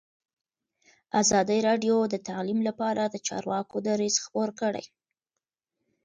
[1.21, 4.85] ازادي راډیو د تعلیم لپاره د چارواکو دریځ خپور کړی.